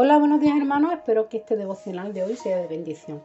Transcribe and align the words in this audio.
Hola, 0.00 0.16
buenos 0.16 0.40
días 0.40 0.56
hermanos, 0.56 0.92
espero 0.92 1.28
que 1.28 1.38
este 1.38 1.56
devocional 1.56 2.14
de 2.14 2.22
hoy 2.22 2.36
sea 2.36 2.58
de 2.58 2.68
bendición. 2.68 3.20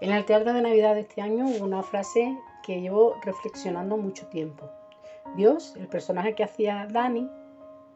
En 0.00 0.12
el 0.12 0.24
teatro 0.24 0.52
de 0.52 0.62
Navidad 0.62 0.94
de 0.94 1.00
este 1.00 1.20
año 1.20 1.46
hubo 1.48 1.64
una 1.64 1.82
frase 1.82 2.38
que 2.64 2.80
llevo 2.80 3.16
reflexionando 3.24 3.96
mucho 3.96 4.24
tiempo. 4.28 4.70
Dios, 5.34 5.74
el 5.76 5.88
personaje 5.88 6.36
que 6.36 6.44
hacía 6.44 6.86
Dani, 6.88 7.28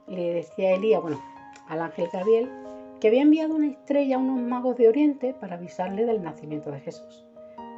le 0.08 0.34
decía 0.34 0.70
a 0.70 0.72
Elías, 0.72 1.00
bueno, 1.00 1.22
al 1.68 1.80
ángel 1.80 2.08
Gabriel, 2.12 2.50
que 2.98 3.06
había 3.06 3.22
enviado 3.22 3.54
una 3.54 3.68
estrella 3.68 4.16
a 4.16 4.18
unos 4.18 4.40
magos 4.40 4.76
de 4.78 4.88
Oriente 4.88 5.32
para 5.32 5.54
avisarle 5.54 6.04
del 6.04 6.24
nacimiento 6.24 6.72
de 6.72 6.80
Jesús, 6.80 7.24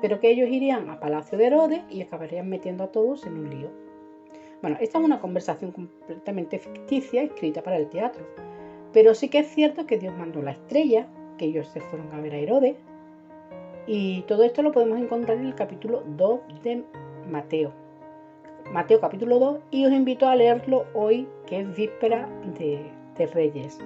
pero 0.01 0.21
que 0.21 0.31
ellos 0.31 0.49
irían 0.49 0.89
a 0.89 1.01
Palacio 1.01 1.37
de 1.37 1.49
Herodes 1.49 1.83
y 1.91 2.01
acabarían 2.01 2.49
metiendo 2.49 2.85
a 2.85 2.93
todos 2.93 3.27
en 3.27 3.37
un 3.37 3.51
lío. 3.51 3.69
Bueno, 4.63 4.79
esta 4.81 4.99
es 4.99 5.05
una 5.05 5.21
conversación 5.21 5.71
completamente 5.71 6.59
ficticia 6.59 7.25
escrita 7.25 7.63
para 7.63 7.77
el 7.77 7.91
teatro, 7.91 8.25
pero 8.95 9.15
sí 9.15 9.29
que 9.29 9.41
es 9.41 9.49
cierto 9.49 9.87
que 9.87 9.99
Dios 9.99 10.17
mandó 10.17 10.41
la 10.41 10.53
estrella, 10.53 11.09
que 11.37 11.47
ellos 11.47 11.67
se 11.69 11.81
fueron 11.81 12.13
a 12.13 12.21
ver 12.21 12.33
a 12.33 12.39
Herodes. 12.39 12.77
Y 13.89 14.23
todo 14.23 14.45
esto 14.45 14.63
lo 14.63 14.71
podemos 14.71 14.99
encontrar 14.99 15.37
en 15.37 15.47
el 15.47 15.57
capítulo 15.57 16.05
2 16.07 16.41
de 16.63 16.85
Mateo. 17.29 17.73
Mateo 18.73 19.01
capítulo 19.01 19.41
2 19.41 19.59
y 19.73 19.85
os 19.85 19.93
invito 19.93 20.27
a 20.27 20.37
leerlo 20.37 20.87
hoy 20.95 21.29
que 21.47 21.61
es 21.61 21.77
víspera 21.77 22.29
de, 22.57 22.89
de 23.19 23.27
Reyes. 23.27 23.79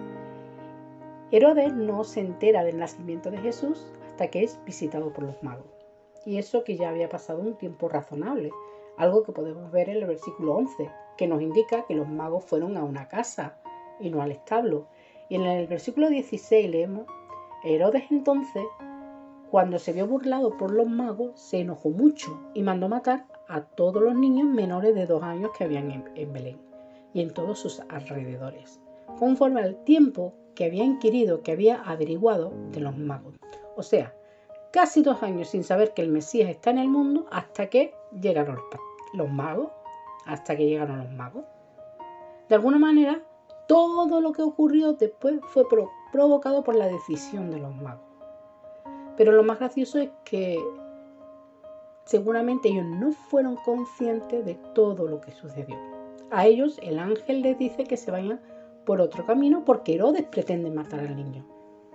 Herodes 1.32 1.72
no 1.72 2.04
se 2.04 2.20
entera 2.20 2.62
del 2.62 2.78
nacimiento 2.78 3.30
de 3.30 3.38
Jesús 3.38 3.90
hasta 4.06 4.28
que 4.28 4.44
es 4.44 4.60
visitado 4.66 5.12
por 5.12 5.24
los 5.24 5.42
magos. 5.42 5.66
Y 6.26 6.36
eso 6.36 6.64
que 6.64 6.76
ya 6.76 6.90
había 6.90 7.08
pasado 7.08 7.40
un 7.40 7.56
tiempo 7.56 7.88
razonable, 7.88 8.50
algo 8.98 9.22
que 9.22 9.32
podemos 9.32 9.72
ver 9.72 9.88
en 9.88 9.96
el 9.96 10.06
versículo 10.06 10.54
11, 10.56 10.90
que 11.16 11.26
nos 11.26 11.40
indica 11.40 11.86
que 11.86 11.94
los 11.94 12.08
magos 12.08 12.44
fueron 12.44 12.76
a 12.76 12.84
una 12.84 13.08
casa 13.08 13.58
y 14.00 14.10
no 14.10 14.22
al 14.22 14.32
establo, 14.32 14.86
y 15.28 15.36
en 15.36 15.42
el 15.42 15.66
versículo 15.66 16.08
16 16.08 16.70
leemos, 16.70 17.06
Herodes 17.64 18.04
entonces, 18.10 18.64
cuando 19.50 19.78
se 19.78 19.92
vio 19.92 20.06
burlado 20.06 20.56
por 20.56 20.70
los 20.70 20.88
magos, 20.88 21.38
se 21.40 21.60
enojó 21.60 21.90
mucho 21.90 22.38
y 22.54 22.62
mandó 22.62 22.88
matar 22.88 23.26
a 23.48 23.62
todos 23.62 24.02
los 24.02 24.14
niños 24.14 24.46
menores 24.46 24.94
de 24.94 25.06
dos 25.06 25.22
años 25.22 25.50
que 25.56 25.64
habían 25.64 25.90
en, 25.90 26.32
Belén 26.32 26.58
y 27.14 27.22
en 27.22 27.32
todos 27.32 27.58
sus 27.58 27.80
alrededores, 27.88 28.80
conforme 29.18 29.62
al 29.62 29.82
tiempo 29.84 30.34
que 30.54 30.66
había 30.66 30.84
inquirido, 30.84 31.42
que 31.42 31.52
había 31.52 31.82
averiguado 31.82 32.52
de 32.72 32.80
los 32.80 32.96
magos. 32.96 33.34
O 33.76 33.82
sea, 33.82 34.14
casi 34.72 35.02
dos 35.02 35.22
años 35.22 35.48
sin 35.48 35.64
saber 35.64 35.94
que 35.94 36.02
el 36.02 36.10
Mesías 36.10 36.50
está 36.50 36.70
en 36.70 36.78
el 36.78 36.88
mundo 36.88 37.26
hasta 37.30 37.68
que 37.68 37.94
llegaron 38.20 38.58
los 39.14 39.30
magos, 39.30 39.70
hasta 40.26 40.56
que 40.56 40.66
llegaron 40.66 40.98
los 40.98 41.10
magos. 41.10 41.44
De 42.48 42.54
alguna 42.54 42.78
manera, 42.78 43.22
todo 43.68 44.22
lo 44.22 44.32
que 44.32 44.42
ocurrió 44.42 44.94
después 44.94 45.40
fue 45.42 45.64
provocado 46.10 46.64
por 46.64 46.74
la 46.74 46.86
decisión 46.86 47.50
de 47.50 47.58
los 47.58 47.76
magos. 47.76 48.02
Pero 49.16 49.30
lo 49.32 49.44
más 49.44 49.58
gracioso 49.58 49.98
es 49.98 50.08
que 50.24 50.58
seguramente 52.04 52.70
ellos 52.70 52.86
no 52.86 53.12
fueron 53.12 53.56
conscientes 53.56 54.44
de 54.46 54.54
todo 54.74 55.06
lo 55.06 55.20
que 55.20 55.32
sucedió. 55.32 55.76
A 56.30 56.46
ellos 56.46 56.80
el 56.82 56.98
ángel 56.98 57.42
les 57.42 57.58
dice 57.58 57.84
que 57.84 57.98
se 57.98 58.10
vayan 58.10 58.40
por 58.86 59.02
otro 59.02 59.26
camino 59.26 59.64
porque 59.66 59.94
Herodes 59.94 60.24
pretende 60.24 60.70
matar 60.70 61.00
al 61.00 61.14
niño. 61.14 61.44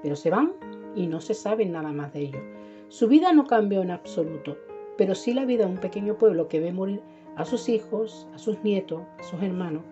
Pero 0.04 0.16
se 0.16 0.30
van 0.30 0.54
y 0.96 1.08
no 1.08 1.22
se 1.22 1.34
sabe 1.34 1.66
nada 1.66 1.92
más 1.92 2.14
de 2.14 2.20
ellos. 2.20 2.44
Su 2.90 3.08
vida 3.08 3.34
no 3.34 3.48
cambió 3.48 3.82
en 3.82 3.90
absoluto, 3.90 4.58
pero 4.96 5.16
sí 5.16 5.34
la 5.34 5.46
vida 5.46 5.66
de 5.66 5.72
un 5.72 5.80
pequeño 5.80 6.20
pueblo 6.20 6.48
que 6.48 6.60
ve 6.60 6.72
morir 6.72 7.02
a 7.36 7.46
sus 7.46 7.68
hijos, 7.68 8.28
a 8.36 8.38
sus 8.38 8.64
nietos, 8.64 9.02
a 9.20 9.24
sus 9.24 9.42
hermanos 9.42 9.84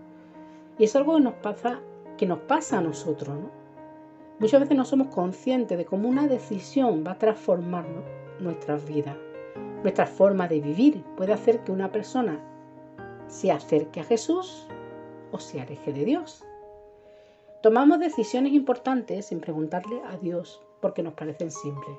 y 0.81 0.85
es 0.85 0.95
algo 0.95 1.13
que 1.15 1.21
nos 1.21 1.35
pasa, 1.35 1.79
que 2.17 2.25
nos 2.25 2.39
pasa 2.39 2.79
a 2.79 2.81
nosotros, 2.81 3.37
Muchas 4.39 4.61
veces 4.61 4.75
no 4.75 4.85
somos 4.85 5.09
conscientes 5.09 5.77
de 5.77 5.85
cómo 5.85 6.09
una 6.09 6.27
decisión 6.27 7.03
va 7.05 7.11
a 7.11 7.17
transformar 7.19 7.85
nuestras 8.39 8.83
vidas. 8.87 9.15
Nuestra 9.83 10.07
forma 10.07 10.47
de 10.47 10.59
vivir 10.59 11.03
puede 11.15 11.31
hacer 11.31 11.59
que 11.59 11.71
una 11.71 11.91
persona 11.91 12.39
se 13.27 13.51
acerque 13.51 13.99
a 13.99 14.03
Jesús 14.03 14.65
o 15.31 15.37
se 15.37 15.61
aleje 15.61 15.93
de 15.93 16.05
Dios. 16.05 16.43
Tomamos 17.61 17.99
decisiones 17.99 18.53
importantes 18.53 19.27
sin 19.27 19.41
preguntarle 19.41 20.01
a 20.09 20.17
Dios 20.17 20.59
porque 20.79 21.03
nos 21.03 21.13
parecen 21.13 21.51
simples. 21.51 21.95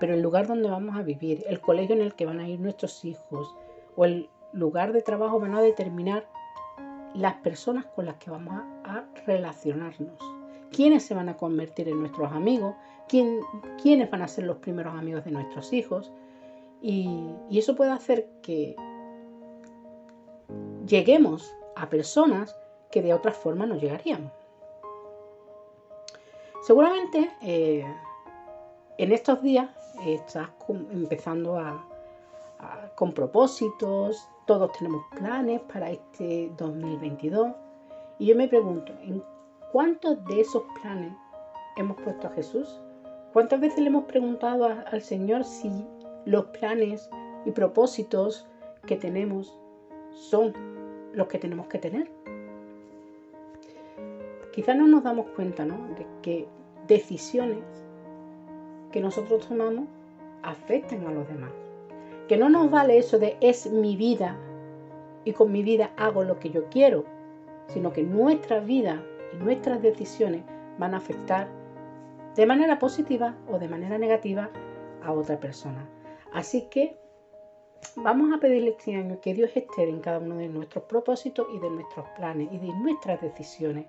pero 0.00 0.14
el 0.14 0.22
lugar 0.22 0.48
donde 0.48 0.68
vamos 0.68 0.96
a 0.96 1.02
vivir, 1.02 1.44
el 1.46 1.60
colegio 1.60 1.94
en 1.94 2.02
el 2.02 2.16
que 2.16 2.26
van 2.26 2.40
a 2.40 2.48
ir 2.48 2.58
nuestros 2.58 3.04
hijos 3.04 3.54
o 3.94 4.04
el 4.04 4.28
lugar 4.52 4.92
de 4.92 5.02
trabajo 5.02 5.38
van 5.38 5.54
a 5.54 5.62
determinar 5.62 6.26
las 7.16 7.34
personas 7.34 7.86
con 7.86 8.06
las 8.06 8.16
que 8.16 8.30
vamos 8.30 8.54
a, 8.84 9.04
relacionarnos. 9.26 10.20
¿Quiénes 10.70 11.04
se 11.04 11.14
van 11.14 11.28
a 11.28 11.36
convertir 11.36 11.88
en 11.88 12.00
nuestros 12.00 12.30
amigos? 12.32 12.74
¿Quién, 13.08 13.40
¿Quiénes 13.82 14.10
van 14.10 14.22
a 14.22 14.28
ser 14.28 14.44
los 14.44 14.58
primeros 14.58 14.94
amigos 14.94 15.24
de 15.24 15.30
nuestros 15.30 15.72
hijos? 15.72 16.12
Y, 16.80 17.34
eso 17.50 17.74
puede 17.74 17.90
hacer 17.90 18.28
que 18.42 18.76
lleguemos 20.86 21.52
a 21.74 21.88
personas 21.88 22.54
que 22.90 23.02
de 23.02 23.14
otra 23.14 23.32
forma 23.32 23.66
no 23.66 23.76
llegaríamos. 23.76 24.32
Seguramente 26.62 27.30
eh, 27.42 27.84
en 28.98 29.12
estos 29.12 29.42
días 29.42 29.70
estás 30.04 30.50
empezando 30.90 31.58
a, 31.58 31.84
con 32.94 33.12
propósitos, 33.12 34.28
todos 34.46 34.72
tenemos 34.72 35.02
planes 35.14 35.60
para 35.72 35.90
este 35.90 36.50
2022. 36.56 37.52
Y 38.18 38.26
yo 38.26 38.36
me 38.36 38.48
pregunto, 38.48 38.92
¿en 39.02 39.22
cuántos 39.72 40.24
de 40.26 40.40
esos 40.40 40.62
planes 40.80 41.12
hemos 41.76 42.00
puesto 42.00 42.28
a 42.28 42.30
Jesús? 42.30 42.80
¿Cuántas 43.32 43.60
veces 43.60 43.80
le 43.80 43.88
hemos 43.88 44.04
preguntado 44.04 44.64
al 44.64 45.02
Señor 45.02 45.44
si 45.44 45.70
los 46.24 46.46
planes 46.46 47.10
y 47.44 47.50
propósitos 47.50 48.46
que 48.86 48.96
tenemos 48.96 49.58
son 50.12 50.54
los 51.12 51.26
que 51.26 51.38
tenemos 51.38 51.66
que 51.66 51.78
tener? 51.78 52.10
Quizás 54.52 54.76
no 54.76 54.86
nos 54.86 55.04
damos 55.04 55.26
cuenta 55.36 55.66
¿no? 55.66 55.76
de 55.96 56.06
que 56.22 56.48
decisiones 56.86 57.64
que 58.90 59.00
nosotros 59.00 59.46
tomamos 59.46 59.86
afecten 60.42 61.06
a 61.06 61.12
los 61.12 61.28
demás. 61.28 61.65
Que 62.28 62.36
no 62.36 62.48
nos 62.48 62.70
vale 62.70 62.98
eso 62.98 63.18
de 63.18 63.36
es 63.40 63.70
mi 63.70 63.96
vida 63.96 64.36
y 65.24 65.32
con 65.32 65.52
mi 65.52 65.62
vida 65.62 65.92
hago 65.96 66.24
lo 66.24 66.38
que 66.38 66.50
yo 66.50 66.68
quiero, 66.68 67.04
sino 67.68 67.92
que 67.92 68.02
nuestra 68.02 68.60
vida 68.60 69.02
y 69.32 69.36
nuestras 69.36 69.82
decisiones 69.82 70.42
van 70.78 70.94
a 70.94 70.98
afectar 70.98 71.48
de 72.34 72.46
manera 72.46 72.78
positiva 72.78 73.34
o 73.48 73.58
de 73.58 73.68
manera 73.68 73.98
negativa 73.98 74.50
a 75.02 75.12
otra 75.12 75.40
persona. 75.40 75.88
Así 76.32 76.62
que 76.68 76.98
vamos 77.96 78.32
a 78.32 78.40
pedirle 78.40 78.70
este 78.70 78.94
año 78.94 79.20
que 79.20 79.34
Dios 79.34 79.50
esté 79.54 79.88
en 79.88 80.00
cada 80.00 80.18
uno 80.18 80.36
de 80.36 80.48
nuestros 80.48 80.84
propósitos 80.84 81.46
y 81.52 81.58
de 81.58 81.70
nuestros 81.70 82.06
planes 82.10 82.48
y 82.52 82.58
de 82.58 82.72
nuestras 82.74 83.20
decisiones. 83.20 83.86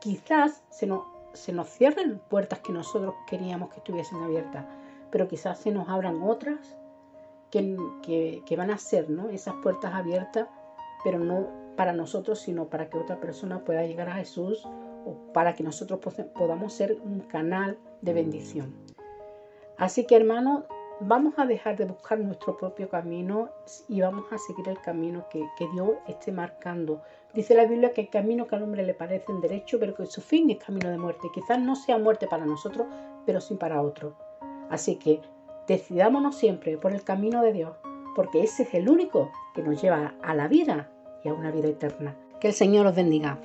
Quizás 0.00 0.62
se 0.68 0.86
nos, 0.86 1.04
se 1.32 1.52
nos 1.52 1.68
cierren 1.68 2.18
puertas 2.28 2.58
que 2.60 2.72
nosotros 2.72 3.14
queríamos 3.26 3.70
que 3.70 3.76
estuviesen 3.78 4.22
abiertas, 4.22 4.64
pero 5.14 5.28
quizás 5.28 5.60
se 5.60 5.70
nos 5.70 5.88
abran 5.88 6.24
otras 6.24 6.76
que, 7.52 7.76
van 8.56 8.72
a 8.72 8.78
ser 8.78 9.08
¿no? 9.08 9.28
esas 9.28 9.54
puertas 9.62 9.94
abiertas, 9.94 10.48
pero 11.04 11.20
no 11.20 11.46
para 11.76 11.92
nosotros, 11.92 12.40
sino 12.40 12.64
para 12.64 12.90
que 12.90 12.98
otra 12.98 13.20
persona 13.20 13.60
pueda 13.60 13.86
llegar 13.86 14.08
a 14.08 14.14
Jesús 14.14 14.66
o 14.66 15.32
para 15.32 15.54
que 15.54 15.62
nosotros 15.62 16.00
podamos 16.34 16.72
ser 16.72 16.98
un 17.04 17.20
canal 17.20 17.78
de 18.02 18.12
bendición. 18.12 18.74
Así 19.78 20.04
que 20.04 20.16
hermanos, 20.16 20.64
vamos 20.98 21.34
a 21.36 21.46
dejar 21.46 21.76
de 21.76 21.84
buscar 21.84 22.18
nuestro 22.18 22.56
propio 22.56 22.88
camino 22.88 23.50
y 23.86 24.00
vamos 24.00 24.24
a 24.32 24.38
seguir 24.38 24.68
el 24.68 24.80
camino 24.80 25.28
que, 25.30 25.46
que, 25.56 25.68
Dios 25.68 25.90
esté 26.08 26.32
marcando. 26.32 27.02
Dice 27.34 27.54
la 27.54 27.66
Biblia 27.66 27.92
que 27.92 28.00
el 28.00 28.10
camino 28.10 28.48
que 28.48 28.56
al 28.56 28.64
hombre 28.64 28.82
le 28.82 28.94
parece 28.94 29.30
en 29.30 29.40
derecho, 29.40 29.78
pero 29.78 29.94
que 29.94 30.06
su 30.06 30.20
fin 30.20 30.50
es 30.50 30.58
camino 30.58 30.90
de 30.90 30.98
muerte. 30.98 31.28
Quizás 31.32 31.60
no 31.60 31.76
sea 31.76 31.98
muerte 31.98 32.26
para 32.26 32.44
nosotros, 32.44 32.88
pero 33.24 33.40
sí 33.40 33.54
para 33.54 33.80
otros. 33.80 34.14
Así 34.70 34.96
que 34.96 35.20
decidámonos 35.66 36.36
siempre 36.36 36.76
por 36.78 36.92
el 36.92 37.02
camino 37.02 37.42
de 37.42 37.52
Dios, 37.52 37.76
porque 38.14 38.42
ese 38.42 38.64
es 38.64 38.74
el 38.74 38.88
único 38.88 39.30
que 39.54 39.62
nos 39.62 39.80
lleva 39.80 40.14
a 40.22 40.34
la 40.34 40.48
vida 40.48 40.90
y 41.24 41.28
a 41.28 41.34
una 41.34 41.50
vida 41.50 41.68
eterna. 41.68 42.16
Que 42.40 42.48
el 42.48 42.54
Señor 42.54 42.86
os 42.86 42.94
bendiga. 42.94 43.38